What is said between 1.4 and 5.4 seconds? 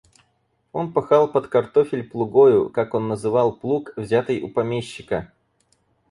картофель плугою, как он называл плуг, взятый у помещика.